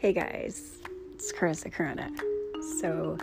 [0.00, 0.78] Hey guys,
[1.12, 2.10] it's Carissa Corona.
[2.78, 3.18] So,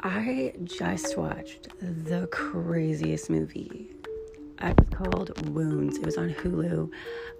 [0.00, 3.90] I just watched the craziest movie.
[4.62, 5.98] It was called Wounds.
[5.98, 6.90] It was on Hulu.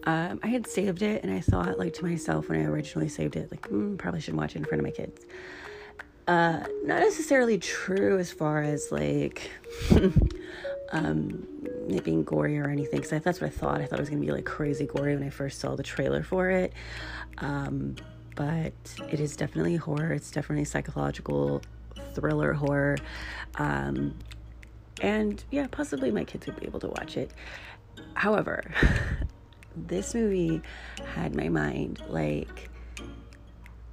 [0.05, 3.37] Um, I had saved it and I thought, like, to myself when I originally saved
[3.37, 5.25] it, like, mm, probably shouldn't watch it in front of my kids.
[6.29, 9.51] Uh, not necessarily true as far as like
[10.93, 11.47] um,
[11.89, 13.81] it being gory or anything, because that's what I thought.
[13.81, 16.23] I thought it was gonna be like crazy gory when I first saw the trailer
[16.23, 16.75] for it.
[17.39, 17.97] Um,
[18.35, 18.73] but
[19.11, 20.13] it is definitely horror.
[20.13, 21.63] It's definitely psychological
[22.15, 22.97] thriller horror.
[23.57, 24.15] Um,
[25.01, 27.33] and yeah, possibly my kids would be able to watch it.
[28.15, 28.63] However,
[29.77, 30.63] this movie
[31.15, 32.71] had my mind like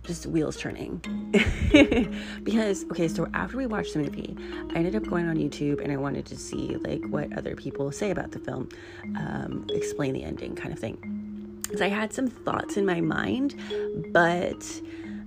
[0.04, 0.98] just wheels turning.
[2.44, 4.36] because, okay, so after we watched the movie,
[4.74, 7.92] I ended up going on YouTube and I wanted to see like what other people
[7.92, 8.70] say about the film,
[9.18, 11.21] um, explain the ending kind of thing.
[11.72, 13.56] Because I had some thoughts in my mind,
[14.12, 14.82] but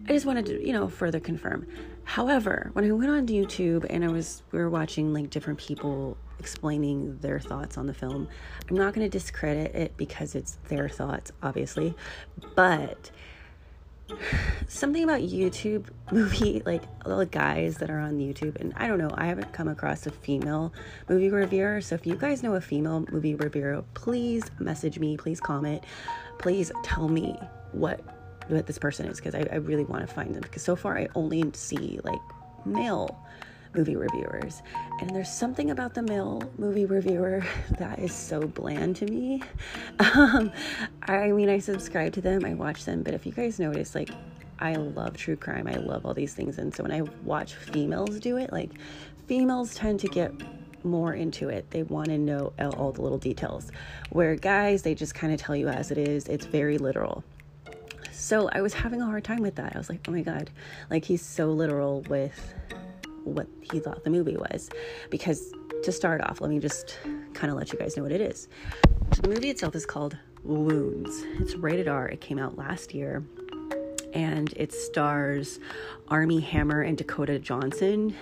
[0.07, 1.67] I just wanted to, you know, further confirm.
[2.05, 6.19] However, when I went on YouTube and I was, we were watching like different people
[6.39, 8.29] explaining their thoughts on the film,
[8.69, 11.95] I'm not going to discredit it because it's their thoughts, obviously,
[12.55, 13.11] but
[14.69, 18.99] something about YouTube movie, like all the guys that are on YouTube, and I don't
[18.99, 20.73] know, I haven't come across a female
[21.09, 21.81] movie reviewer.
[21.81, 25.85] So if you guys know a female movie reviewer, please message me, please comment,
[26.39, 27.37] please tell me
[27.73, 28.01] what
[28.49, 30.99] what this person is because I, I really want to find them because so far
[30.99, 32.21] I only see like
[32.67, 33.19] male
[33.75, 34.63] movie reviewers.
[35.01, 37.45] And there's something about the male movie reviewer
[37.79, 39.43] that is so bland to me.
[40.15, 40.53] Um,
[41.03, 44.11] I mean, I subscribe to them, I watch them, but if you guys notice, like,
[44.59, 46.59] I love true crime, I love all these things.
[46.59, 48.71] And so when I watch females do it, like,
[49.27, 50.33] females tend to get
[50.85, 51.71] more into it.
[51.71, 53.71] They want to know all the little details.
[54.11, 57.25] Where guys, they just kind of tell you as it is, it's very literal.
[58.13, 59.75] So I was having a hard time with that.
[59.75, 60.51] I was like, oh my God,
[60.91, 62.55] like he's so literal with
[63.25, 64.71] what he thought the movie was.
[65.11, 65.53] Because
[65.83, 66.99] to start off, let me just
[67.33, 68.49] kind of let you guys know what it is.
[69.21, 71.23] The movie itself is called Wounds.
[71.41, 72.09] It's rated R.
[72.09, 73.23] It came out last year.
[74.13, 75.59] And it stars
[76.09, 78.15] Armie Hammer and Dakota Johnson,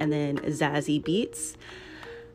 [0.00, 1.54] and then Zazie Beetz,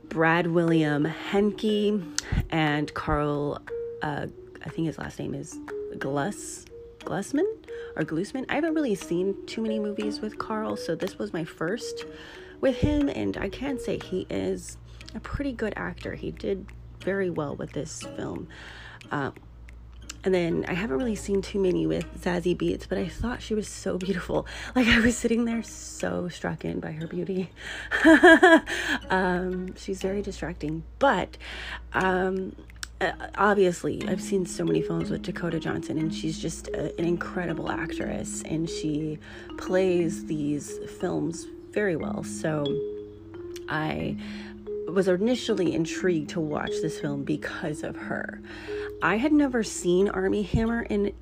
[0.07, 2.01] Brad William Henke,
[2.49, 3.61] and Karl,
[4.01, 4.27] uh,
[4.65, 5.57] I think his last name is
[5.99, 6.65] Gluss,
[6.99, 7.60] Glussman
[7.95, 8.45] or Glusman.
[8.49, 12.05] I haven't really seen too many movies with Karl, so this was my first
[12.59, 14.77] with him, and I can say he is
[15.15, 16.15] a pretty good actor.
[16.15, 16.67] He did
[17.01, 18.47] very well with this film.
[19.11, 19.33] Um,
[20.23, 23.55] and then I haven't really seen too many with Zazie Beetz, but I thought she
[23.55, 24.45] was so beautiful.
[24.75, 27.49] Like I was sitting there so struck in by her beauty.
[29.09, 31.37] um, she's very distracting, but
[31.93, 32.55] um,
[33.01, 37.05] uh, obviously I've seen so many films with Dakota Johnson, and she's just a, an
[37.05, 39.17] incredible actress, and she
[39.57, 42.23] plays these films very well.
[42.23, 42.65] So
[43.67, 44.17] I
[44.87, 48.41] was initially intrigued to watch this film because of her.
[49.01, 51.13] I had never seen Armie Hammer in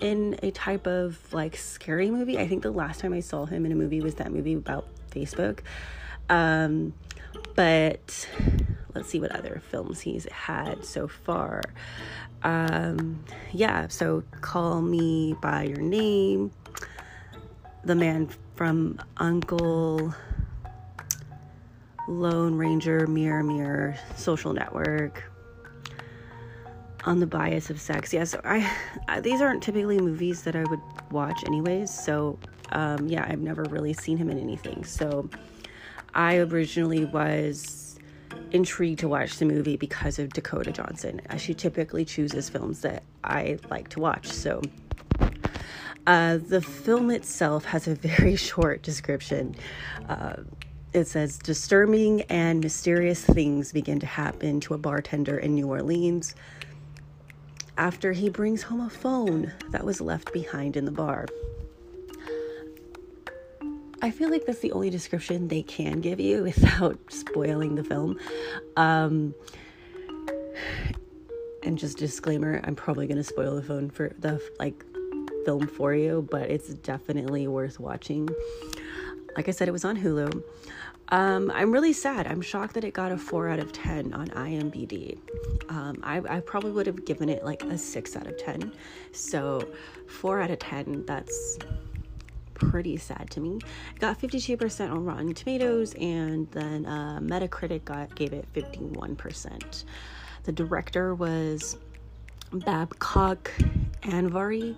[0.00, 2.38] in a type of like scary movie.
[2.38, 4.86] I think the last time I saw him in a movie was that movie about
[5.10, 5.60] Facebook.
[6.28, 6.94] Um,
[7.54, 8.28] but
[8.94, 11.62] let's see what other films he's had so far.
[12.42, 16.52] Um, yeah, so Call Me By Your Name,
[17.84, 20.14] The Man from Uncle,
[22.06, 25.24] Lone Ranger, Mirror Mirror, Social Network,
[27.04, 28.12] on the bias of sex.
[28.12, 28.70] Yeah, so I,
[29.08, 31.92] I these aren't typically movies that I would watch anyways.
[31.92, 32.38] So
[32.72, 34.84] um, yeah, I've never really seen him in anything.
[34.84, 35.28] So
[36.14, 37.83] I originally was
[38.52, 43.02] intrigued to watch the movie because of Dakota Johnson, as she typically chooses films that
[43.22, 44.28] I like to watch.
[44.28, 44.62] So
[46.06, 49.56] uh, the film itself has a very short description.
[50.08, 50.36] Uh,
[50.92, 56.36] it says disturbing and mysterious things begin to happen to a bartender in New Orleans
[57.76, 61.26] after he brings home a phone that was left behind in the bar.
[64.04, 68.18] I feel like that's the only description they can give you without spoiling the film.
[68.76, 69.34] Um,
[71.62, 74.84] and just disclaimer, I'm probably going to spoil the phone for the like
[75.46, 78.28] film for you, but it's definitely worth watching.
[79.36, 80.42] Like I said, it was on Hulu.
[81.08, 82.26] Um, I'm really sad.
[82.26, 85.18] I'm shocked that it got a 4 out of 10 on IMDb.
[85.70, 88.72] Um, I, I, probably would have given it like a 6 out of 10.
[89.12, 89.66] So,
[90.08, 91.58] 4 out of 10, that's
[92.70, 93.58] pretty sad to me.
[93.94, 99.84] It got 52% on Rotten Tomatoes, and then uh, Metacritic got, gave it 51%.
[100.44, 101.76] The director was
[102.50, 103.46] Babak
[104.02, 104.76] Anvari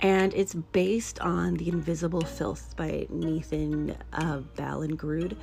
[0.00, 5.36] And it's based on The Invisible Filth by Nathan uh, Ballingrud,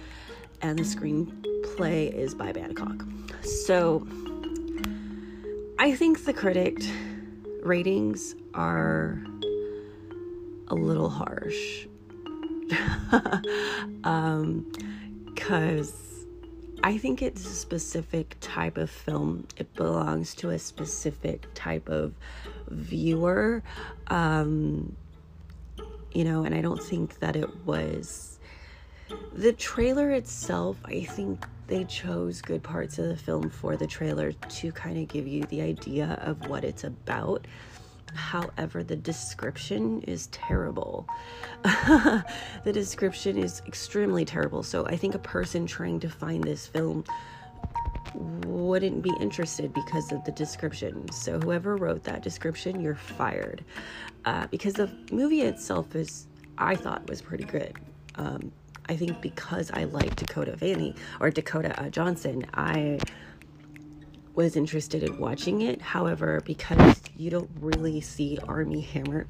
[0.62, 3.06] and the screenplay is by Babcock.
[3.44, 4.06] So
[5.80, 6.80] I think the critic
[7.64, 9.24] ratings are
[10.72, 11.86] a little harsh.
[14.04, 14.72] um,
[15.26, 16.26] because
[16.84, 19.48] I think it's a specific type of film.
[19.58, 22.14] It belongs to a specific type of
[22.70, 23.62] viewer.
[24.08, 24.96] Um,
[26.14, 28.40] you know, and I don't think that it was
[29.34, 30.78] the trailer itself.
[30.86, 35.08] I think they chose good parts of the film for the trailer to kind of
[35.08, 37.46] give you the idea of what it's about.
[38.14, 41.08] However, the description is terrible.
[41.64, 42.24] the
[42.72, 44.64] description is extremely terrible.
[44.64, 47.04] So I think a person trying to find this film
[48.14, 51.10] wouldn't be interested because of the description.
[51.12, 53.64] So whoever wrote that description, you're fired.
[54.26, 56.28] Uh, because the movie itself is,
[56.58, 57.78] I thought, was pretty good.
[58.16, 58.52] Um,
[58.90, 63.00] I think because I like Dakota Fanning or Dakota uh, Johnson, I
[64.36, 65.82] was interested in watching it.
[65.82, 69.28] However, because you don't really see Armie Hammer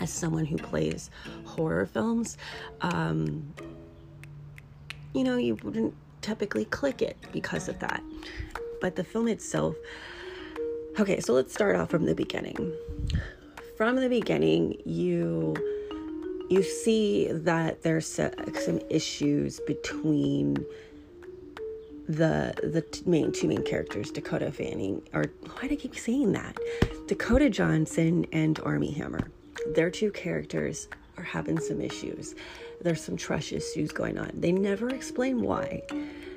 [0.00, 1.10] as someone who plays
[1.44, 2.36] horror films,
[2.80, 3.52] um,
[5.14, 8.02] you know, you wouldn't typically click it because of that.
[8.80, 9.76] But the film itself,
[10.98, 12.72] okay, so let's start off from the beginning.
[13.76, 15.54] From the beginning, you
[16.48, 20.64] you see that there's some issues between
[22.08, 26.56] the the main two main characters, Dakota Fanning, or why do I keep saying that?
[27.06, 29.30] Dakota Johnson and Armie Hammer.
[29.74, 30.88] Their two characters
[31.18, 32.34] are having some issues.
[32.80, 34.30] There's some trust issues going on.
[34.34, 35.82] They never explain why.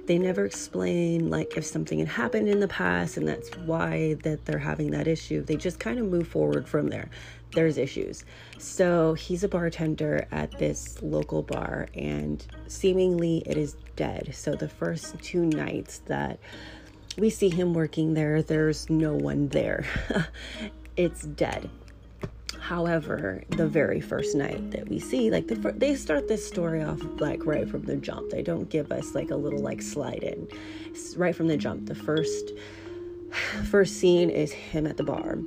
[0.06, 4.46] They never explain like if something had happened in the past and that's why that
[4.46, 5.44] they're having that issue.
[5.44, 7.10] They just kind of move forward from there
[7.54, 8.26] there's issues.
[8.58, 14.34] So he's a bartender at this local bar, and seemingly it is dead.
[14.34, 16.40] So the first two nights that
[17.18, 19.86] we see him working there, there's no one there.
[20.96, 21.70] it's dead.
[22.62, 27.02] However, the very first night that we see, like the, they start this story off
[27.20, 28.30] like right from the jump.
[28.30, 30.48] They don't give us like a little like slide in.
[30.86, 31.88] It's right from the jump.
[31.88, 32.54] The first
[33.70, 35.40] first scene is him at the bar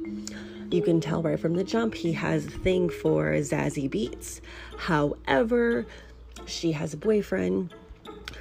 [0.71, 4.41] you can tell right from the jump he has a thing for Zazie Beetz.
[4.79, 5.85] However,
[6.47, 7.75] she has a boyfriend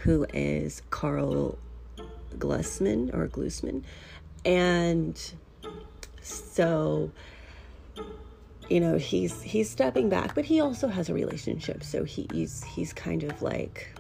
[0.04, 1.58] who is Karl
[2.38, 3.84] Glusman or Glusman.
[4.46, 5.20] And
[6.22, 7.12] so
[8.70, 12.94] you know he's he's stepping back but he also has a relationship so he's he's
[12.94, 13.94] kind of like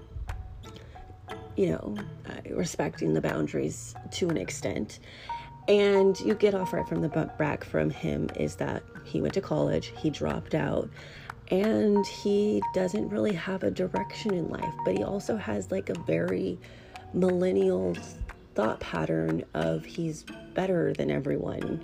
[1.57, 1.97] you know
[2.29, 4.99] uh, respecting the boundaries to an extent
[5.67, 9.41] and you get off right from the back from him is that he went to
[9.41, 10.89] college, he dropped out,
[11.51, 15.99] and he doesn't really have a direction in life, but he also has like a
[15.99, 16.57] very
[17.13, 17.95] millennial
[18.55, 21.83] thought pattern of he's better than everyone.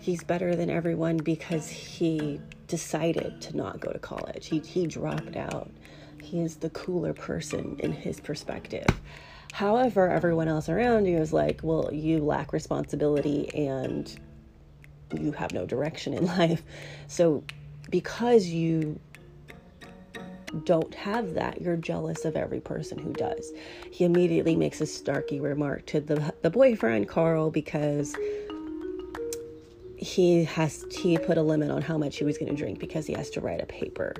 [0.00, 4.46] He's better than everyone because he decided to not go to college.
[4.46, 5.70] He he dropped out.
[6.22, 8.86] He is the cooler person in his perspective.
[9.52, 14.14] However, everyone else around you is like, well, you lack responsibility and
[15.18, 16.62] you have no direction in life.
[17.06, 17.44] So,
[17.90, 18.98] because you
[20.64, 23.52] don't have that, you're jealous of every person who does.
[23.90, 28.16] He immediately makes a snarky remark to the the boyfriend Karl because
[29.96, 33.06] he has he put a limit on how much he was going to drink because
[33.06, 34.14] he has to write a paper.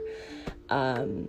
[0.70, 1.28] Um,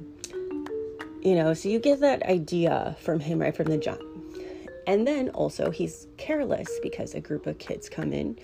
[1.22, 4.02] you know, so you get that idea from him right from the jump.
[4.88, 8.40] And then also, he's careless because a group of kids come in.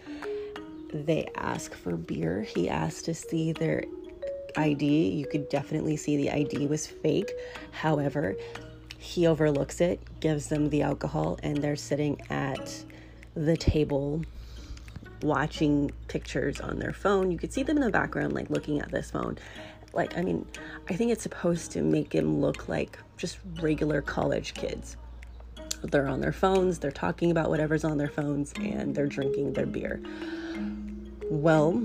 [0.94, 2.42] They ask for beer.
[2.42, 3.84] He asked to see their
[4.56, 5.10] ID.
[5.10, 7.32] You could definitely see the ID was fake.
[7.72, 8.36] However,
[8.98, 12.84] he overlooks it, gives them the alcohol, and they're sitting at
[13.36, 14.24] the table
[15.22, 17.32] watching pictures on their phone.
[17.32, 19.38] You could see them in the background, like looking at this phone
[19.96, 20.46] like i mean
[20.90, 24.98] i think it's supposed to make him look like just regular college kids
[25.92, 29.66] they're on their phones they're talking about whatever's on their phones and they're drinking their
[29.66, 30.02] beer.
[31.30, 31.84] Well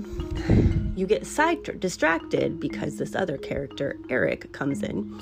[0.95, 5.19] you get side distracted because this other character eric comes in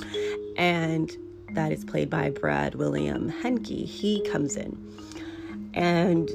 [0.57, 1.12] and
[1.53, 3.67] that is played by brad william henke.
[3.67, 4.77] He comes in
[5.74, 6.29] and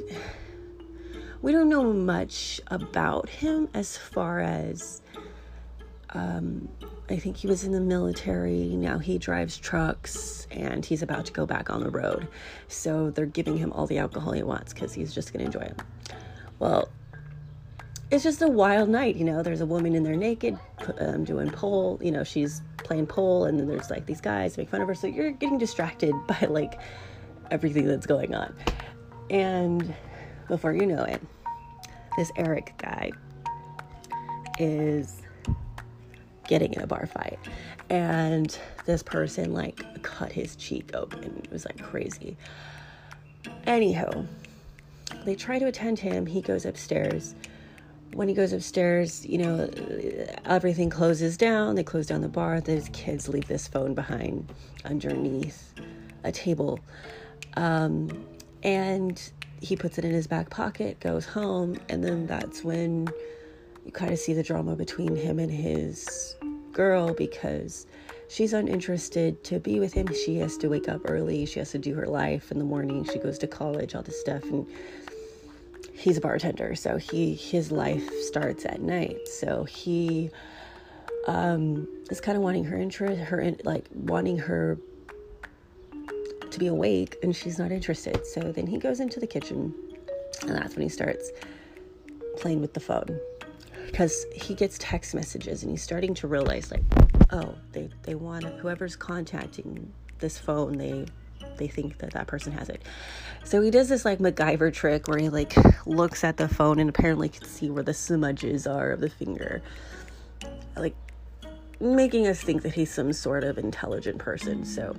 [1.42, 5.02] we don't know much about him as far as
[6.10, 6.68] um,
[7.10, 8.76] I think he was in the military.
[8.76, 12.26] Now he drives trucks and he's about to go back on the road.
[12.68, 15.66] So they're giving him all the alcohol he wants because he's just going to enjoy
[15.66, 15.80] it.
[16.58, 16.88] Well,
[18.10, 19.42] it's just a wild night, you know.
[19.42, 20.58] There's a woman in there naked,
[20.98, 21.98] um, doing pole.
[22.02, 24.94] You know, she's playing pole, and then there's like these guys make fun of her.
[24.94, 26.80] So you're getting distracted by like
[27.50, 28.54] everything that's going on.
[29.30, 29.94] And
[30.48, 31.20] before you know it,
[32.16, 33.10] this Eric guy
[34.58, 35.23] is
[36.46, 37.38] getting in a bar fight.
[37.90, 41.40] And this person like cut his cheek open.
[41.44, 42.36] It was like crazy.
[43.66, 44.24] Anyhow,
[45.24, 46.26] they try to attend him.
[46.26, 47.34] He goes upstairs.
[48.12, 49.68] When he goes upstairs, you know,
[50.44, 51.74] everything closes down.
[51.74, 52.60] They close down the bar.
[52.60, 54.52] Those kids leave this phone behind
[54.84, 55.74] underneath
[56.22, 56.78] a table.
[57.56, 58.26] Um,
[58.62, 59.20] and
[59.60, 63.08] he puts it in his back pocket, goes home, and then that's when
[63.84, 66.36] you kind of see the drama between him and his
[66.72, 67.86] girl because
[68.28, 70.12] she's uninterested to be with him.
[70.12, 73.04] She has to wake up early, she has to do her life in the morning,
[73.04, 74.66] she goes to college, all this stuff and
[75.92, 79.28] he's a bartender, so he his life starts at night.
[79.28, 80.30] So he
[81.26, 84.78] um is kind of wanting her interest her in, like wanting her
[86.50, 88.26] to be awake and she's not interested.
[88.26, 89.74] So then he goes into the kitchen
[90.42, 91.30] and that's when he starts
[92.36, 93.18] playing with the phone
[93.94, 96.82] because he gets text messages and he's starting to realize like
[97.30, 101.06] oh they they want whoever's contacting this phone they
[101.58, 102.82] they think that that person has it
[103.44, 105.54] so he does this like MacGyver trick where he like
[105.86, 109.62] looks at the phone and apparently can see where the smudges are of the finger
[110.76, 110.96] like
[111.78, 114.96] making us think that he's some sort of intelligent person so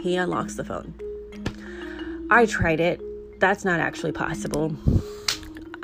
[0.00, 0.94] he unlocks the phone.
[2.30, 3.00] I tried it.
[3.40, 4.76] That's not actually possible.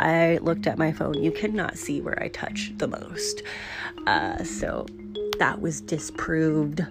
[0.03, 1.23] I looked at my phone.
[1.23, 3.45] You cannot see where I touch the most.
[4.05, 4.85] Uh, so
[5.39, 6.85] that was disproved.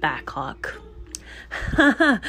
[0.00, 0.80] Backhawk.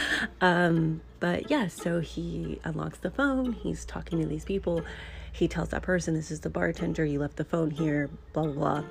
[0.41, 3.53] um, but yeah, so he unlocks the phone.
[3.53, 4.83] He's talking to these people.
[5.31, 7.05] He tells that person, This is the bartender.
[7.05, 8.83] You left the phone here, blah, blah, blah.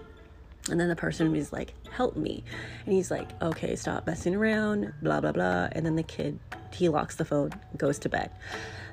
[0.71, 2.45] And then the person is like, help me.
[2.85, 5.69] And he's like, okay, stop messing around, blah, blah, blah.
[5.73, 6.39] And then the kid,
[6.73, 8.31] he locks the phone, goes to bed.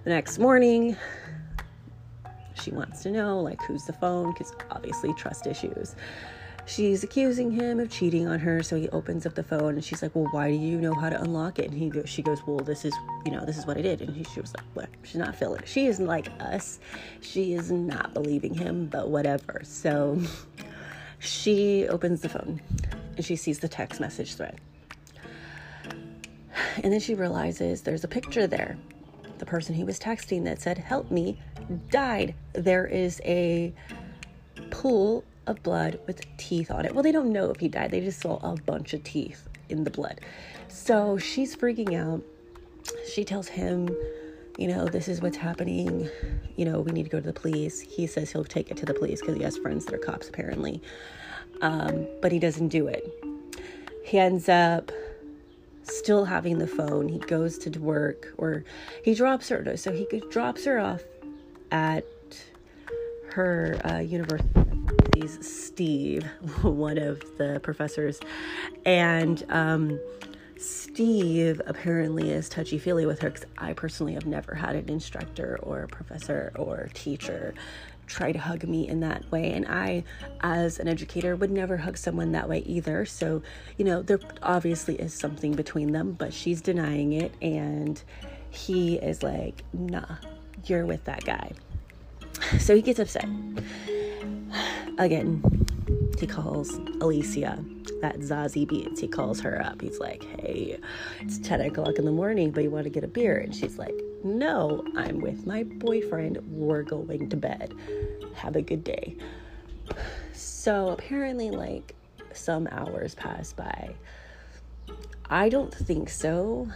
[0.04, 0.96] The next morning,
[2.60, 4.34] she wants to know, like, who's the phone?
[4.34, 5.96] Because obviously, trust issues.
[6.68, 10.02] She's accusing him of cheating on her, so he opens up the phone and she's
[10.02, 12.46] like, "Well, why do you know how to unlock it?" And he goes, "She goes,
[12.46, 12.94] well, this is,
[13.26, 15.34] you know, this is what I did." And he, she was like, "What?" She's not
[15.34, 15.68] feeling it.
[15.70, 16.80] She isn't like us.
[17.22, 19.62] She is not believing him, but whatever.
[19.64, 20.22] So
[21.20, 22.62] she opens the phone
[23.16, 24.60] and she sees the text message thread.
[26.84, 28.78] And then she realizes there's a picture there.
[29.38, 31.40] The person he was texting that said, Help me,
[31.90, 32.36] died.
[32.54, 33.74] There is a
[34.72, 36.94] pool of blood with teeth on it.
[36.94, 39.84] Well, they don't know if he died, they just saw a bunch of teeth in
[39.84, 40.22] the blood.
[40.68, 42.22] So she's freaking out.
[43.12, 43.90] She tells him,
[44.58, 46.10] you know, this is what's happening.
[46.56, 47.80] You know, we need to go to the police.
[47.80, 50.30] He says he'll take it to the police because he has friends that are cops,
[50.30, 50.82] apparently.
[51.62, 53.08] Um, but he doesn't do it.
[54.04, 54.92] He ends up
[55.84, 57.08] still having the phone.
[57.08, 58.64] He goes to work or
[59.04, 59.78] he drops her.
[59.78, 61.04] So he drops her off
[61.72, 62.06] at
[63.32, 64.50] her uh, university.
[65.42, 66.24] Steve,
[66.62, 68.20] one of the professors,
[68.86, 70.00] and um,
[70.58, 75.60] Steve apparently is touchy feely with her because I personally have never had an instructor
[75.62, 77.54] or professor or teacher
[78.08, 79.52] try to hug me in that way.
[79.52, 80.04] And I,
[80.42, 83.06] as an educator, would never hug someone that way either.
[83.06, 83.44] So,
[83.78, 87.34] you know, there obviously is something between them, but she's denying it.
[87.42, 88.02] And
[88.50, 90.16] he is like, nah,
[90.66, 91.52] you're with that guy.
[92.60, 93.28] So he gets upset.
[94.98, 95.44] Again,
[96.20, 97.64] he calls Alicia
[98.02, 99.00] that Zazie Beetz.
[99.00, 99.82] He calls her up.
[99.82, 100.80] He's like, hey,
[101.20, 103.38] it's 10 o'clock in the morning, but you want to get a beer?
[103.38, 106.40] And she's like, no, I'm with my boyfriend.
[106.50, 107.74] We're going to bed.
[108.36, 109.16] Have a good day.
[110.34, 111.96] So apparently, like,
[112.34, 113.96] some hours pass by.
[115.30, 116.68] I don't think so,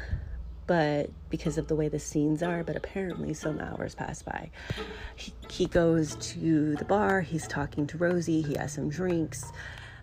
[0.67, 4.51] but because of the way the scenes are, but apparently some hours pass by.
[5.15, 9.51] He, he goes to the bar, he's talking to Rosie, he has some drinks.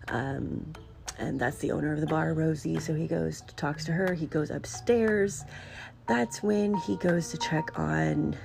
[0.09, 0.73] Um,
[1.19, 2.79] and that's the owner of the bar, Rosie.
[2.79, 4.13] So he goes, talks to her.
[4.13, 5.43] He goes upstairs.
[6.07, 8.35] That's when he goes to check on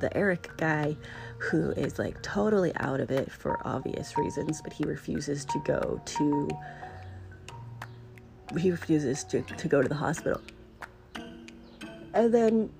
[0.00, 0.96] the Eric guy,
[1.38, 6.00] who is like totally out of it for obvious reasons, but he refuses to go
[6.04, 6.50] to.
[8.58, 10.40] He refuses to, to go to the hospital.
[12.14, 12.70] And then,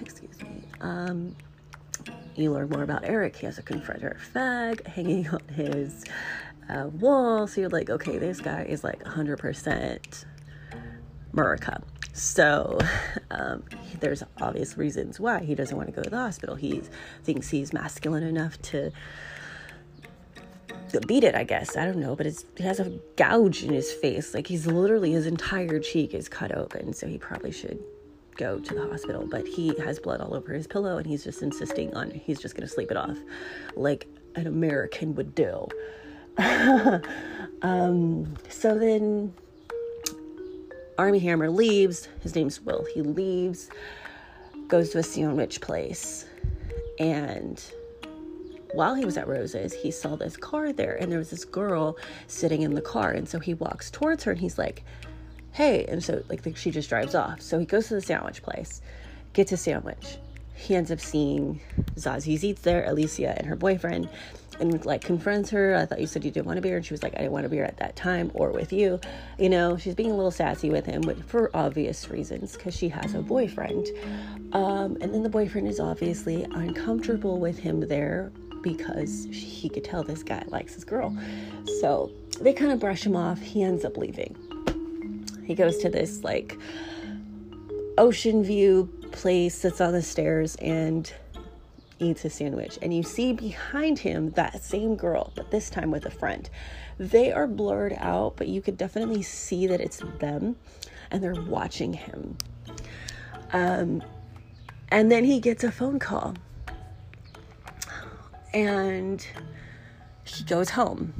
[0.00, 1.36] excuse me, um,
[2.34, 3.36] you learn more about Eric.
[3.36, 6.04] He has a Confederate flag hanging on his
[6.70, 7.46] uh, wall.
[7.46, 10.24] So you're like, okay, this guy is like 100%
[11.34, 11.82] Murica.
[12.14, 12.78] So
[13.30, 13.62] um,
[14.00, 16.56] there's obvious reasons why he doesn't want to go to the hospital.
[16.56, 16.82] He
[17.24, 18.90] thinks he's masculine enough to
[21.06, 21.76] beat it, I guess.
[21.76, 22.26] I don't know, but
[22.56, 24.34] he has a gouge in his face.
[24.34, 27.82] Like he's literally his entire cheek is cut open, so he probably should
[28.36, 29.26] go to the hospital.
[29.28, 32.54] But he has blood all over his pillow, and he's just insisting on he's just
[32.54, 33.18] gonna sleep it off,
[33.76, 35.68] like an American would do.
[37.62, 39.32] um, so then
[40.98, 42.08] Armie Hammer leaves.
[42.20, 42.86] His name's Will.
[42.94, 43.70] He leaves,
[44.68, 46.26] goes to a sandwich place,
[46.98, 47.62] and
[48.72, 51.96] while he was at Rose's, he saw this car there, and there was this girl
[52.26, 53.10] sitting in the car.
[53.10, 54.82] And so he walks towards her and he's like,
[55.52, 55.84] Hey.
[55.86, 57.40] And so, like, she just drives off.
[57.40, 58.80] So he goes to the sandwich place,
[59.32, 60.18] gets a sandwich.
[60.54, 61.60] He ends up seeing
[61.96, 64.08] Zazie Beetz there, Alicia, and her boyfriend
[64.60, 65.74] and like confronts her.
[65.74, 67.32] I thought you said you didn't want a beer, and she was like, I didn't
[67.32, 69.00] want a beer at that time or with you.
[69.38, 72.88] You know, she's being a little sassy with him, but for obvious reasons because she
[72.88, 73.88] has a boyfriend.
[74.52, 78.32] Um, and then the boyfriend is obviously uncomfortable with him there
[78.62, 81.16] because he could tell this guy likes his girl.
[81.80, 83.40] So they kind of brush him off.
[83.40, 84.36] He ends up leaving.
[85.44, 86.58] He goes to this like
[87.98, 91.12] ocean view place, sits on the stairs, and
[91.98, 92.78] eats a sandwich.
[92.82, 96.48] And you see behind him that same girl, but this time with a friend.
[96.98, 100.56] They are blurred out, but you could definitely see that it's them
[101.10, 102.36] and they're watching him.
[103.52, 104.02] Um,
[104.90, 106.34] and then he gets a phone call
[108.52, 109.26] and
[110.24, 111.14] he goes home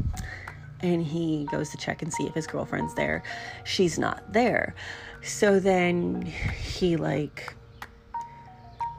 [0.82, 3.22] and he goes to check and see if his girlfriend's there.
[3.64, 4.74] She's not there.
[5.22, 7.54] So then he like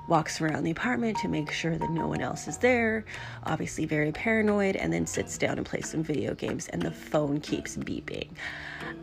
[0.08, 3.06] walks around the apartment to make sure that no one else is there,
[3.46, 7.40] obviously very paranoid, and then sits down and plays some video games, and the phone
[7.40, 8.30] keeps beeping.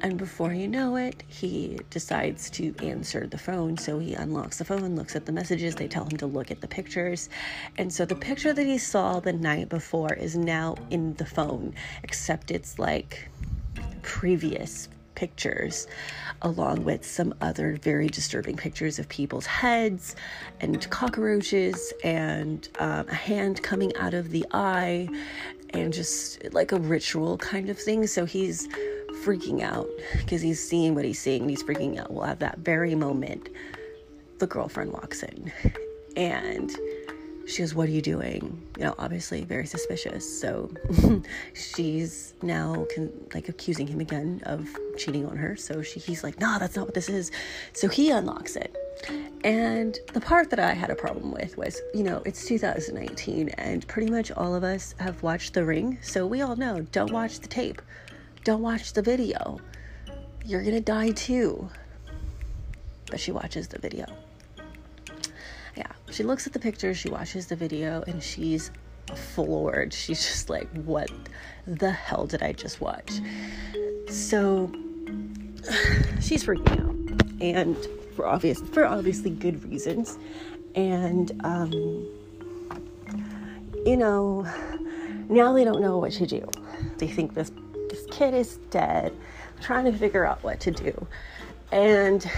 [0.02, 3.76] And before you know it, he decides to answer the phone.
[3.76, 6.60] So he unlocks the phone, looks at the messages, they tell him to look at
[6.60, 7.28] the pictures.
[7.78, 11.74] And so the picture that he saw the night before is now in the phone,
[12.02, 13.28] except it's like
[14.02, 14.88] previous
[15.20, 15.86] pictures,
[16.40, 20.16] along with some other very disturbing pictures of people's heads
[20.60, 25.06] and cockroaches and um, a hand coming out of the eye
[25.74, 28.06] and just like a ritual kind of thing.
[28.06, 28.66] So he's
[29.22, 32.10] freaking out because he's seeing what he's seeing and he's freaking out.
[32.10, 33.50] Well, at that very moment,
[34.38, 35.52] the girlfriend walks in
[36.16, 36.70] and
[37.50, 38.62] she goes, What are you doing?
[38.78, 40.40] You know, obviously very suspicious.
[40.40, 40.70] So
[41.54, 42.86] she's now
[43.34, 45.56] like accusing him again of cheating on her.
[45.56, 47.30] So she, he's like, No, that's not what this is.
[47.72, 48.76] So he unlocks it.
[49.44, 53.86] And the part that I had a problem with was, you know, it's 2019 and
[53.88, 55.98] pretty much all of us have watched The Ring.
[56.02, 57.80] So we all know don't watch the tape,
[58.44, 59.60] don't watch the video.
[60.44, 61.68] You're going to die too.
[63.10, 64.06] But she watches the video
[65.76, 68.70] yeah, she looks at the pictures, she watches the video, and she's
[69.14, 69.92] floored.
[69.92, 71.10] She's just like, what
[71.66, 73.20] the hell did I just watch?
[74.08, 74.70] So
[76.20, 77.40] she's freaking out.
[77.40, 77.76] And
[78.14, 80.18] for obvious for obviously good reasons.
[80.74, 81.72] And um
[83.86, 84.46] you know,
[85.28, 86.46] now they don't know what to do.
[86.98, 87.50] They think this
[87.88, 89.12] this kid is dead,
[89.60, 91.06] trying to figure out what to do.
[91.72, 92.28] And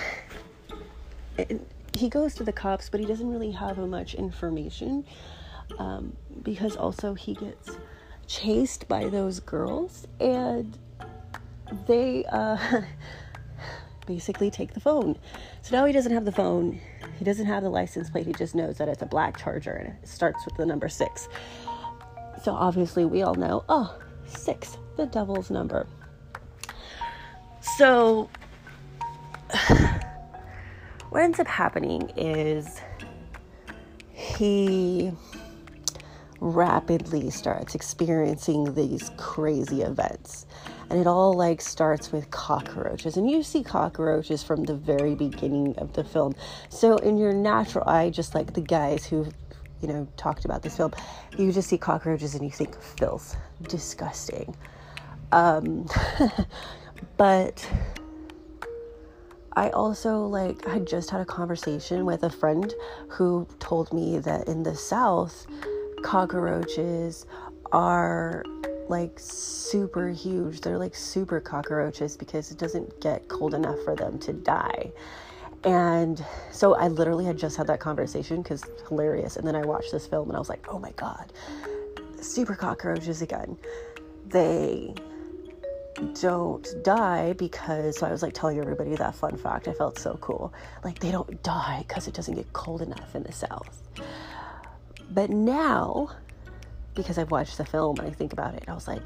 [2.03, 5.05] he goes to the cops, but he doesn't really have much information
[5.79, 7.79] um, because also he gets
[8.27, 10.77] chased by those girls and
[11.87, 12.59] they uh,
[14.07, 15.17] basically take the phone.
[15.63, 16.81] So now he doesn't have the phone.
[17.21, 18.27] He doesn't have the license plate.
[18.27, 21.29] He just knows that it's a black charger and it starts with the number six.
[22.43, 25.87] So obviously, we all know oh, six, the devil's number.
[27.77, 28.29] So
[31.13, 32.81] what ends up happening is
[34.13, 35.13] he
[36.41, 40.47] rapidly starts experiencing these crazy events.
[40.89, 43.19] And it all like starts with cockroaches.
[43.19, 46.35] And you see cockroaches from the very beginning of the film.
[46.71, 49.27] So in your natural eye, just like the guys who
[49.83, 50.95] you know talked about this film,
[51.37, 53.37] you just see cockroaches and you think filth,
[53.69, 54.57] disgusting.
[55.31, 55.87] Um,
[57.19, 57.69] but
[59.55, 62.73] I also like had just had a conversation with a friend
[63.09, 65.47] who told me that in the south
[66.03, 67.27] cockroaches
[67.71, 68.45] are
[68.89, 70.61] like super huge.
[70.61, 74.93] They're like super cockroaches because it doesn't get cold enough for them to die.
[75.65, 79.37] And so I literally had just had that conversation because hilarious.
[79.37, 81.33] And then I watched this film and I was like, oh my God,
[82.21, 83.57] super cockroaches again.
[84.27, 84.95] They
[86.21, 89.69] don't die because so I was like telling everybody that fun fact.
[89.69, 90.53] I felt so cool.
[90.85, 93.83] Like they don't die because it doesn't get cold enough in the south.
[95.11, 96.11] But now,
[96.95, 99.03] because I've watched the film and I think about it, I was like,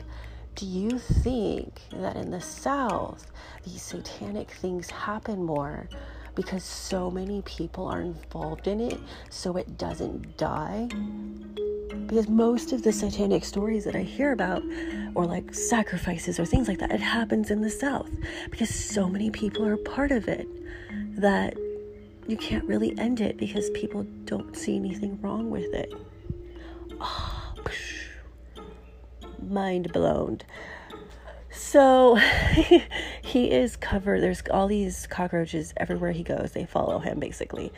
[0.55, 3.31] do you think that in the south
[3.64, 5.88] these satanic things happen more
[6.35, 10.88] because so many people are involved in it so it doesn't die?
[12.07, 14.62] Because most of the satanic stories that I hear about,
[15.14, 18.11] or like sacrifices or things like that, it happens in the South
[18.51, 20.46] because so many people are part of it
[21.20, 21.57] that
[22.29, 25.92] you can't really end it because people don't see anything wrong with it.
[27.01, 27.55] Oh,
[29.42, 30.40] mind blown.
[31.51, 32.16] So
[33.22, 34.20] he is covered.
[34.20, 36.53] There's all these cockroaches everywhere he goes.
[36.53, 37.72] They follow him basically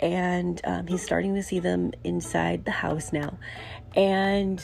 [0.00, 3.38] and um, he's starting to see them inside the house now.
[3.94, 4.62] And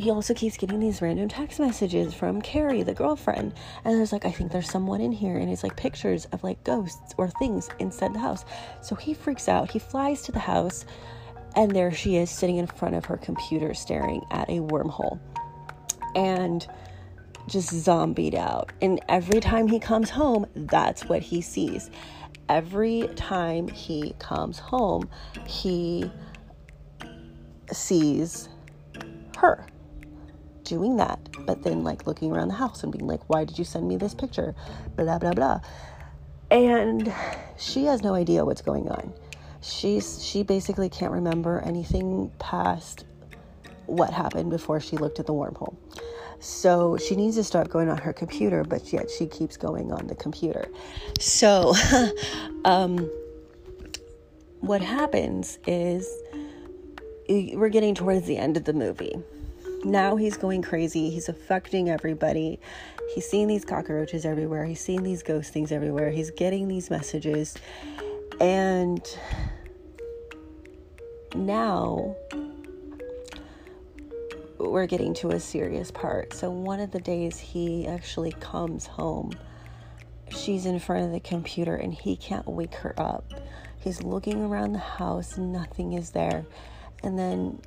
[0.00, 3.52] he also keeps getting these random text messages from Carrie, the girlfriend.
[3.84, 5.36] And there's like, I think there's someone in here.
[5.36, 8.46] And it's like pictures of like ghosts or things inside the house.
[8.80, 9.70] So he freaks out.
[9.70, 10.86] He flies to the house.
[11.54, 15.20] And there she is sitting in front of her computer staring at a wormhole.
[16.14, 16.66] And
[17.46, 18.72] just zombied out.
[18.80, 21.90] And every time he comes home, that's what he sees
[22.50, 25.08] every time he comes home,
[25.46, 26.10] he
[27.72, 28.48] sees
[29.38, 29.64] her
[30.64, 33.64] doing that, but then like looking around the house and being like, Why did you
[33.64, 34.54] send me this picture?
[34.96, 35.60] Blah, blah, blah.
[36.50, 37.14] And
[37.56, 39.14] she has no idea what's going on.
[39.62, 43.04] She's she basically can't remember anything past
[43.86, 45.76] what happened before she looked at the wormhole.
[46.40, 50.06] So she needs to start going on her computer, but yet she keeps going on
[50.06, 50.68] the computer.
[51.18, 51.74] So,
[52.64, 53.10] um,
[54.60, 56.08] what happens is
[57.28, 59.14] we're getting towards the end of the movie.
[59.84, 61.10] Now he's going crazy.
[61.10, 62.58] He's affecting everybody.
[63.14, 64.64] He's seeing these cockroaches everywhere.
[64.64, 66.10] He's seeing these ghost things everywhere.
[66.10, 67.54] He's getting these messages.
[68.40, 69.02] And
[71.34, 72.16] now
[74.60, 76.34] we're getting to a serious part.
[76.34, 79.32] So, one of the days he actually comes home,
[80.30, 83.32] she's in front of the computer and he can't wake her up.
[83.78, 86.44] He's looking around the house, nothing is there.
[87.02, 87.60] And then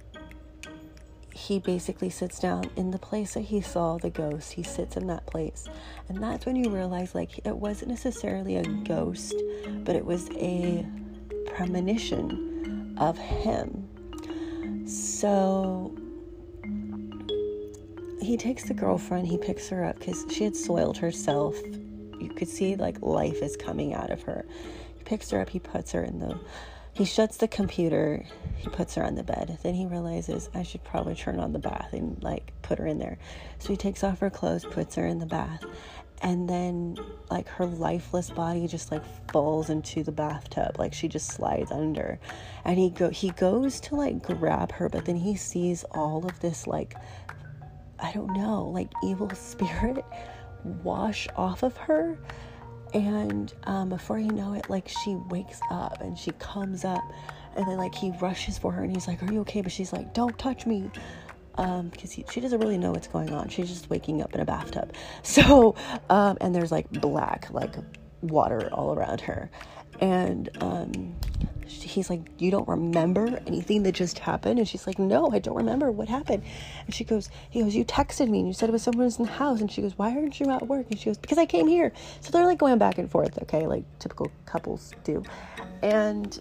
[1.33, 4.53] he basically sits down in the place that he saw the ghost.
[4.53, 5.67] He sits in that place.
[6.07, 9.33] And that's when you realize, like, it wasn't necessarily a ghost,
[9.83, 10.85] but it was a
[11.47, 13.89] premonition of him.
[14.85, 15.95] So
[18.23, 21.55] he takes the girlfriend, he picks her up because she had soiled herself.
[22.19, 24.45] You could see like life is coming out of her.
[24.97, 26.39] He picks her up, he puts her in the
[26.93, 28.23] he shuts the computer,
[28.55, 29.57] he puts her on the bed.
[29.63, 32.99] Then he realizes I should probably turn on the bath and like put her in
[32.99, 33.17] there.
[33.57, 35.63] So he takes off her clothes, puts her in the bath,
[36.23, 36.97] and then
[37.29, 42.17] like her lifeless body just like falls into the bathtub like she just slides under
[42.63, 46.39] and he go he goes to like grab her but then he sees all of
[46.39, 46.95] this like
[48.03, 50.05] I don't know, like evil spirit
[50.83, 52.17] wash off of her.
[52.93, 57.01] And um, before you know it, like she wakes up and she comes up,
[57.55, 59.91] and then like he rushes for her and he's like, "Are you okay?" But she's
[59.91, 60.91] like, "Don't touch me,"
[61.55, 63.49] um, because he, she doesn't really know what's going on.
[63.49, 64.93] She's just waking up in a bathtub.
[65.23, 65.75] So,
[66.09, 67.73] um, and there's like black, like
[68.21, 69.49] water all around her,
[69.99, 71.15] and um,
[71.65, 74.59] he's like, You don't remember anything that just happened?
[74.59, 76.43] And she's like, No, I don't remember what happened.
[76.85, 79.25] And she goes, He goes, You texted me and you said it was someone in
[79.25, 79.61] the house.
[79.61, 80.87] And she goes, Why aren't you at work?
[80.89, 81.91] And she goes, Because I came here.
[82.21, 85.23] So they're like going back and forth, okay, like typical couples do.
[85.81, 86.39] And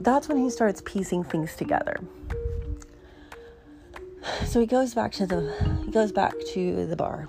[0.00, 1.96] that's when he starts piecing things together.
[4.46, 7.28] So he goes back to the he goes back to the bar.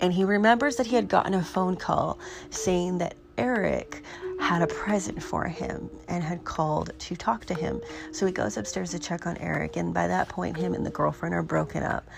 [0.00, 2.18] And he remembers that he had gotten a phone call
[2.50, 4.02] saying that Eric
[4.40, 7.80] had a present for him and had called to talk to him.
[8.10, 10.90] So he goes upstairs to check on Eric, and by that point, him and the
[10.90, 12.08] girlfriend are broken up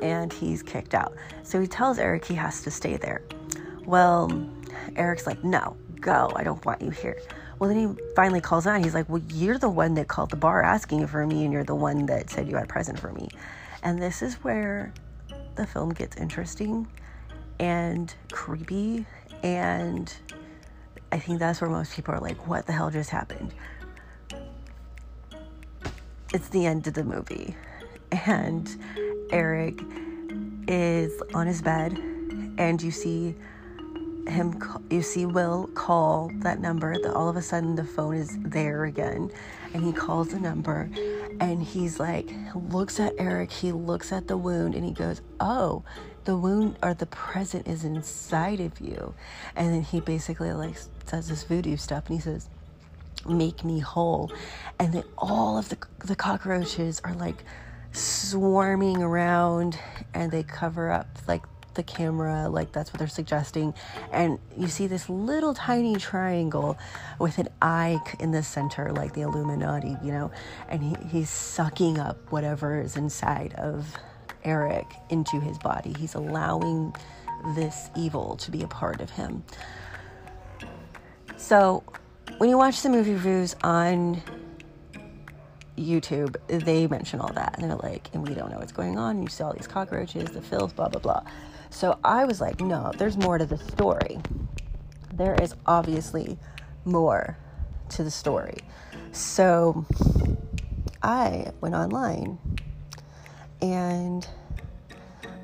[0.00, 1.14] and he's kicked out.
[1.42, 3.22] So he tells Eric he has to stay there.
[3.84, 4.30] Well,
[4.96, 6.32] Eric's like, No, go.
[6.36, 7.20] I don't want you here.
[7.58, 8.82] Well, then he finally calls out.
[8.82, 11.64] He's like, Well, you're the one that called the bar asking for me, and you're
[11.64, 13.28] the one that said you had a present for me.
[13.82, 14.92] And this is where
[15.56, 16.86] the film gets interesting
[17.62, 19.06] and creepy
[19.44, 20.12] and
[21.12, 23.54] I think that's where most people are like, what the hell just happened?
[26.34, 27.54] It's the end of the movie.
[28.26, 28.68] And
[29.30, 29.78] Eric
[30.66, 31.92] is on his bed,
[32.58, 33.36] and you see
[34.28, 38.38] him you see will call that number that all of a sudden the phone is
[38.42, 39.28] there again
[39.74, 40.88] and he calls the number
[41.40, 45.82] and he's like looks at eric he looks at the wound and he goes oh
[46.24, 49.14] the wound or the present is inside of you.
[49.56, 52.48] And then he basically like says this voodoo stuff and he says
[53.28, 54.32] make me whole.
[54.78, 57.44] And then all of the the cockroaches are like
[57.92, 59.78] swarming around
[60.14, 61.42] and they cover up like
[61.74, 63.74] the camera, like that's what they're suggesting.
[64.12, 66.78] And you see this little tiny triangle
[67.18, 70.30] with an eye in the center, like the Illuminati, you know,
[70.68, 73.96] and he, he's sucking up whatever is inside of
[74.44, 75.94] Eric into his body.
[75.98, 76.94] He's allowing
[77.54, 79.44] this evil to be a part of him.
[81.36, 81.82] So
[82.38, 84.22] when you watch the movie reviews on
[85.76, 87.58] YouTube, they mention all that.
[87.58, 89.22] And they're like, and we don't know what's going on.
[89.22, 91.22] You see all these cockroaches, the filth, blah, blah, blah.
[91.70, 94.20] So I was like, no, there's more to the story.
[95.12, 96.38] There is obviously
[96.84, 97.36] more
[97.90, 98.58] to the story.
[99.12, 99.84] So
[101.02, 102.38] I went online
[103.62, 104.26] and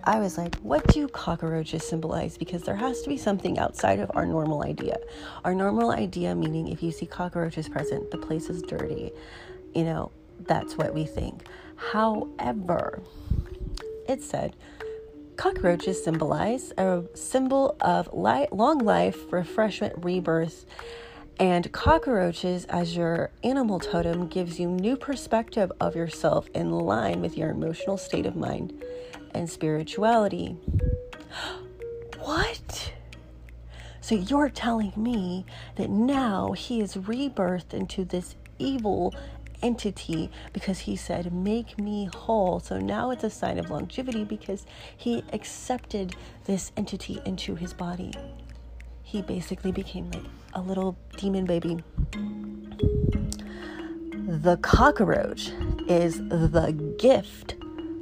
[0.04, 2.36] I was like, what do cockroaches symbolize?
[2.36, 4.98] Because there has to be something outside of our normal idea.
[5.44, 9.12] Our normal idea, meaning if you see cockroaches present, the place is dirty.
[9.74, 11.46] You know, that's what we think.
[11.76, 13.00] However,
[14.08, 14.56] it said
[15.38, 20.66] Cockroaches symbolize a symbol of light, long life, refreshment, rebirth,
[21.38, 27.36] and cockroaches as your animal totem gives you new perspective of yourself in line with
[27.36, 28.72] your emotional state of mind
[29.34, 30.56] and spirituality.
[32.20, 32.92] What?
[34.02, 35.46] So you're telling me
[35.76, 39.14] that now he is rebirthed into this evil
[39.62, 42.60] entity because he said, Make me whole.
[42.60, 48.12] So now it's a sign of longevity because he accepted this entity into his body.
[49.02, 51.78] He basically became like a little demon baby.
[54.42, 55.50] The cockroach
[55.88, 57.56] is the gift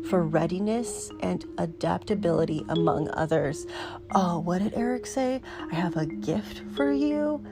[0.08, 3.66] for readiness and adaptability among others.
[4.14, 5.40] Oh, what did Eric say?
[5.70, 7.44] I have a gift for you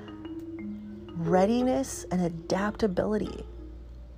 [1.17, 3.45] readiness and adaptability.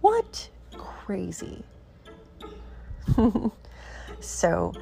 [0.00, 0.48] What?
[0.76, 1.62] Crazy.
[4.20, 4.72] so,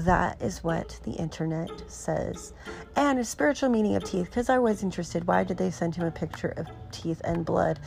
[0.00, 2.52] that is what the internet says.
[2.96, 5.26] And a spiritual meaning of teeth, because I was interested.
[5.26, 7.80] Why did they send him a picture of teeth and blood?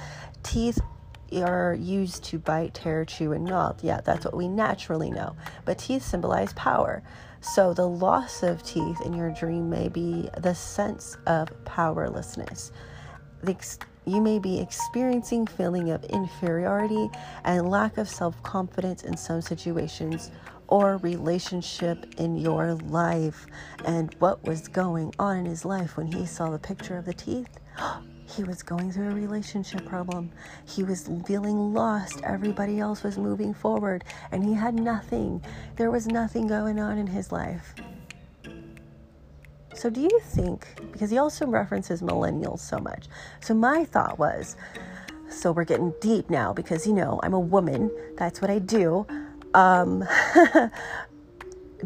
[0.43, 0.80] Teeth
[1.34, 3.74] are used to bite, tear, chew, and gnaw.
[3.82, 5.36] Yeah, that's what we naturally know.
[5.65, 7.04] But teeth symbolize power.
[7.41, 12.72] So the loss of teeth in your dream may be the sense of powerlessness.
[14.06, 17.10] You may be experiencing feeling of inferiority
[17.43, 20.32] and lack of self-confidence in some situations
[20.67, 23.47] or relationship in your life
[23.86, 25.97] and what was going on in his life.
[25.97, 27.60] When he saw the picture of the teeth
[28.36, 30.32] he was going through a relationship problem.
[30.65, 32.21] He was feeling lost.
[32.23, 35.43] Everybody else was moving forward and he had nothing.
[35.75, 37.73] There was nothing going on in his life.
[39.73, 43.06] So, do you think, because he also references millennials so much,
[43.41, 44.56] so my thought was,
[45.30, 49.06] so we're getting deep now because, you know, I'm a woman, that's what I do.
[49.58, 50.08] Um,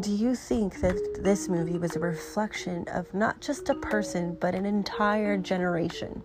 [0.00, 4.54] do you think that this movie was a reflection of not just a person, but
[4.54, 6.22] an entire generation?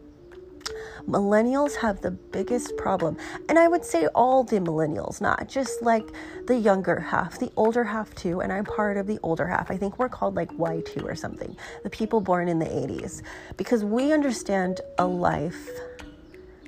[1.07, 3.15] millennials have the biggest problem.
[3.47, 6.11] And I would say all the millennials, not just like
[6.47, 8.41] the younger half, the older half too.
[8.41, 9.71] And I'm part of the older half.
[9.71, 13.21] I think we're called like Y2 or something, the people born in the 80s,
[13.55, 15.69] because we understand a life.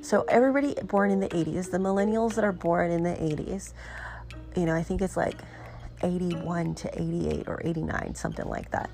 [0.01, 3.73] So, everybody born in the 80s, the millennials that are born in the 80s,
[4.59, 5.37] you know, I think it's like
[6.03, 8.89] 81 to 88 or 89, something like that.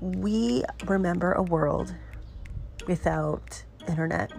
[0.00, 1.94] We remember a world
[2.86, 4.30] without internet,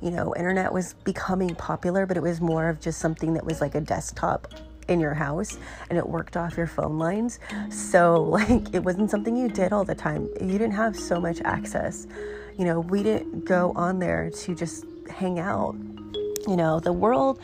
[0.00, 3.60] you know, internet was becoming popular, but it was more of just something that was
[3.60, 4.52] like a desktop
[4.88, 5.58] in your house
[5.90, 7.38] and it worked off your phone lines.
[7.70, 10.28] So, like, it wasn't something you did all the time.
[10.40, 12.06] You didn't have so much access.
[12.56, 15.76] You know, we didn't go on there to just hang out.
[16.48, 17.40] You know, the world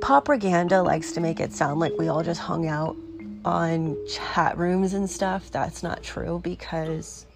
[0.00, 2.96] propaganda likes to make it sound like we all just hung out
[3.44, 5.50] on chat rooms and stuff.
[5.50, 7.26] That's not true because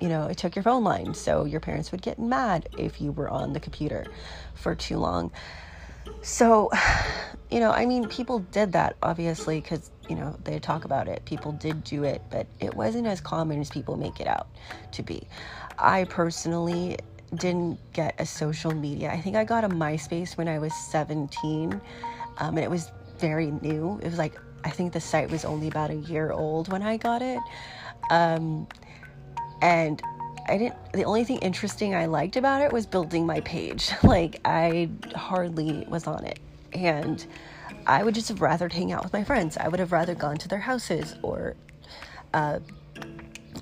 [0.00, 1.14] you know, it took your phone line.
[1.14, 4.04] So your parents would get mad if you were on the computer
[4.54, 5.30] for too long.
[6.20, 6.70] So,
[7.50, 11.24] you know, I mean, people did that obviously because, you know, they talk about it.
[11.24, 14.48] People did do it, but it wasn't as common as people make it out
[14.92, 15.26] to be.
[15.78, 16.98] I personally
[17.34, 19.10] didn't get a social media.
[19.10, 21.80] I think I got a MySpace when I was 17,
[22.38, 23.98] um, and it was very new.
[24.02, 26.96] It was like, I think the site was only about a year old when I
[26.96, 27.40] got it.
[28.10, 28.66] Um,
[29.62, 30.02] and
[30.48, 33.90] I didn't, the only thing interesting I liked about it was building my page.
[34.02, 36.38] Like, I hardly was on it.
[36.72, 37.24] And
[37.86, 39.56] I would just have rather hang out with my friends.
[39.56, 41.56] I would have rather gone to their houses or,
[42.32, 42.60] uh,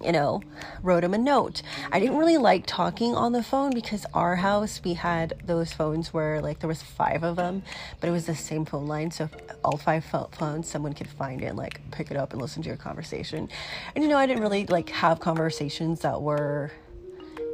[0.02, 0.42] you know,
[0.82, 1.62] wrote him a note.
[1.90, 6.12] I didn't really like talking on the phone because our house we had those phones
[6.12, 7.62] where like there was five of them,
[8.00, 9.10] but it was the same phone line.
[9.10, 9.28] So
[9.64, 12.68] all five phones, someone could find it and like pick it up and listen to
[12.68, 13.48] your conversation.
[13.94, 16.70] And you know, I didn't really like have conversations that were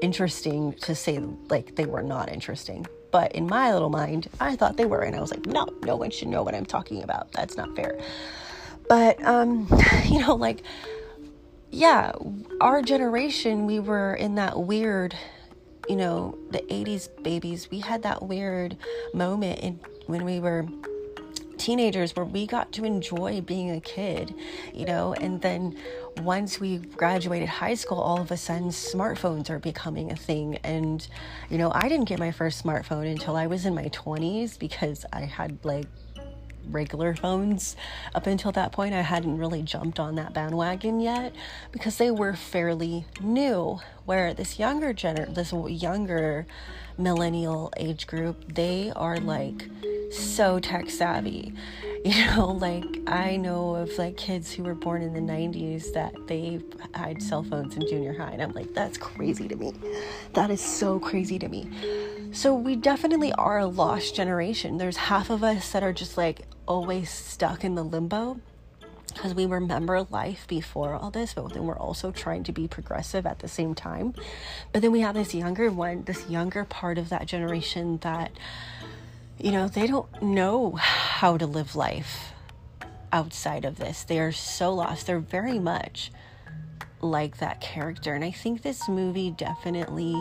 [0.00, 2.86] interesting to say like they were not interesting.
[3.10, 5.96] But in my little mind, I thought they were, and I was like, no, no
[5.96, 7.32] one should know what I'm talking about.
[7.32, 7.98] That's not fair.
[8.88, 9.66] But um,
[10.04, 10.62] you know, like
[11.70, 12.12] yeah,
[12.60, 15.14] our generation, we were in that weird,
[15.88, 18.76] you know, the 80s babies, we had that weird
[19.14, 20.66] moment in when we were
[21.58, 24.34] teenagers where we got to enjoy being a kid,
[24.72, 25.76] you know, and then
[26.18, 30.56] once we graduated high school, all of a sudden smartphones are becoming a thing.
[30.64, 31.06] And,
[31.50, 35.04] you know, I didn't get my first smartphone until I was in my 20s because
[35.12, 35.86] I had like
[36.70, 37.76] regular phones.
[38.14, 41.34] Up until that point, I hadn't really jumped on that bandwagon yet
[41.72, 43.80] because they were fairly new.
[44.04, 46.46] Where this younger gener, this younger
[46.98, 49.68] millennial age group, they are like
[50.10, 51.54] so tech savvy.
[52.04, 56.14] You know, like I know of like kids who were born in the 90s that
[56.28, 56.60] they
[56.94, 59.72] had cell phones in junior high, and I'm like, that's crazy to me.
[60.32, 61.68] That is so crazy to me.
[62.30, 64.78] So we definitely are a lost generation.
[64.78, 68.40] There's half of us that are just like always stuck in the limbo
[69.12, 73.26] because we remember life before all this, but then we're also trying to be progressive
[73.26, 74.14] at the same time.
[74.72, 78.30] But then we have this younger one, this younger part of that generation that,
[79.38, 82.32] you know, they don't know how to live life
[83.12, 84.04] outside of this.
[84.04, 85.06] They are so lost.
[85.06, 86.12] They're very much
[87.00, 88.14] like that character.
[88.14, 90.14] And I think this movie definitely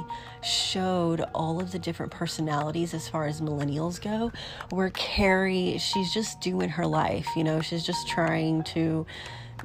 [0.44, 4.32] showed all of the different personalities as far as millennials go.
[4.70, 9.06] Where Carrie, she's just doing her life, you know, she's just trying to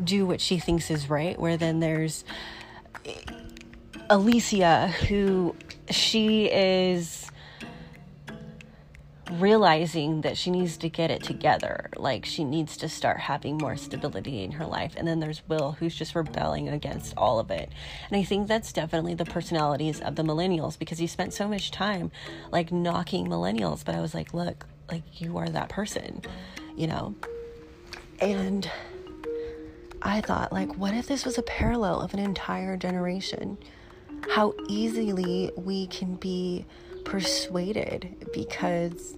[0.02, 1.38] do what she thinks is right.
[1.38, 2.24] Where then there's
[4.08, 5.54] Alicia, who
[5.90, 7.21] she is
[9.40, 11.90] realizing that she needs to get it together.
[11.96, 14.94] Like she needs to start having more stability in her life.
[14.96, 17.70] And then there's Will, who's just rebelling against all of it.
[18.10, 21.70] And I think that's definitely the personalities of the millennials because you spent so much
[21.70, 22.10] time
[22.50, 23.84] like knocking millennials.
[23.84, 26.22] But I was like, look, like you are that person,
[26.76, 27.14] you know?
[28.20, 28.70] And
[30.02, 33.58] I thought, like, what if this was a parallel of an entire generation?
[34.30, 36.64] How easily we can be
[37.04, 39.16] persuaded because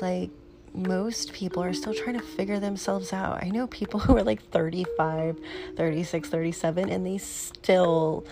[0.00, 0.30] like
[0.74, 3.42] most people are still trying to figure themselves out.
[3.42, 5.38] I know people who are like 35,
[5.76, 8.24] 36, 37 and they still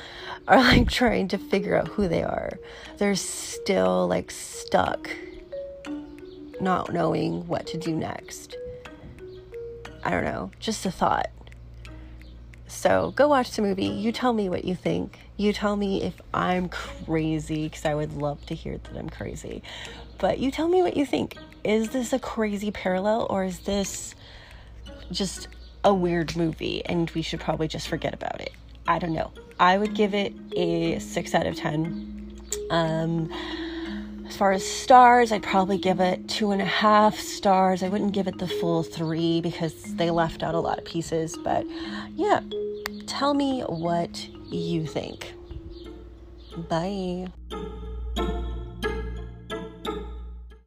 [0.49, 2.51] are like trying to figure out who they are.
[2.99, 5.11] They're still like stuck
[6.61, 8.57] not knowing what to do next.
[10.05, 11.31] I don't know, just a thought.
[12.67, 13.87] So go watch the movie.
[13.87, 15.19] You tell me what you think.
[15.41, 19.63] You tell me if I'm crazy, because I would love to hear that I'm crazy.
[20.19, 21.39] But you tell me what you think.
[21.65, 24.15] Is this a crazy parallel or is this
[25.11, 25.49] just
[25.83, 28.53] a weird movie and we should probably just forget about it?
[28.87, 29.33] I don't know.
[29.59, 32.39] I would give it a 6 out of 10.
[32.69, 33.33] Um,
[34.29, 37.83] as far as stars, I'd probably give it two and a half stars.
[37.83, 41.39] I wouldn't give it the full three because they left out a lot of pieces.
[41.43, 41.65] But
[42.15, 42.41] yeah,
[43.07, 45.33] tell me what you think.
[46.57, 47.29] Bye.